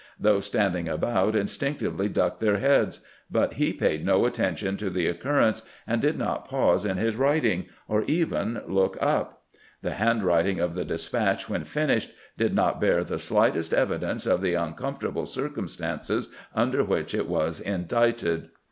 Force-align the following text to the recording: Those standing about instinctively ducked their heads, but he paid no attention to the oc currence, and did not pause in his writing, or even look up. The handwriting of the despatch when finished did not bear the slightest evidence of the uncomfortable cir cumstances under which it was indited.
Those 0.19 0.47
standing 0.47 0.89
about 0.89 1.35
instinctively 1.35 2.09
ducked 2.09 2.39
their 2.39 2.57
heads, 2.57 3.01
but 3.29 3.53
he 3.53 3.71
paid 3.71 4.03
no 4.03 4.25
attention 4.25 4.75
to 4.77 4.89
the 4.89 5.07
oc 5.07 5.17
currence, 5.19 5.61
and 5.85 6.01
did 6.01 6.17
not 6.17 6.47
pause 6.49 6.87
in 6.87 6.97
his 6.97 7.15
writing, 7.15 7.67
or 7.87 8.01
even 8.07 8.63
look 8.67 8.97
up. 8.99 9.43
The 9.83 9.91
handwriting 9.91 10.59
of 10.59 10.73
the 10.73 10.85
despatch 10.85 11.47
when 11.47 11.65
finished 11.65 12.13
did 12.35 12.55
not 12.55 12.81
bear 12.81 13.03
the 13.03 13.19
slightest 13.19 13.75
evidence 13.75 14.25
of 14.25 14.41
the 14.41 14.55
uncomfortable 14.55 15.27
cir 15.27 15.49
cumstances 15.49 16.29
under 16.55 16.83
which 16.83 17.13
it 17.13 17.27
was 17.27 17.59
indited. 17.59 18.49